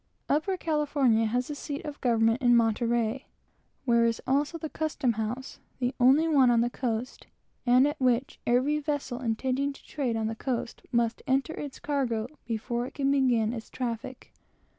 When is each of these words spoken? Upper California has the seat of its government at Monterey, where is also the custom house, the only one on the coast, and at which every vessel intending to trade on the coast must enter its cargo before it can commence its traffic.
Upper 0.27 0.57
California 0.57 1.27
has 1.27 1.47
the 1.47 1.53
seat 1.53 1.81
of 1.85 1.89
its 1.93 1.97
government 1.99 2.41
at 2.41 2.47
Monterey, 2.49 3.27
where 3.85 4.03
is 4.03 4.19
also 4.25 4.57
the 4.57 4.67
custom 4.67 5.13
house, 5.13 5.59
the 5.77 5.93
only 5.99 6.27
one 6.27 6.49
on 6.49 6.61
the 6.61 6.71
coast, 6.71 7.27
and 7.67 7.85
at 7.87 8.01
which 8.01 8.39
every 8.47 8.79
vessel 8.79 9.21
intending 9.21 9.71
to 9.73 9.85
trade 9.85 10.17
on 10.17 10.25
the 10.25 10.33
coast 10.33 10.81
must 10.91 11.21
enter 11.27 11.53
its 11.53 11.77
cargo 11.77 12.25
before 12.47 12.87
it 12.87 12.95
can 12.95 13.11
commence 13.13 13.53
its 13.55 13.69
traffic. 13.69 14.33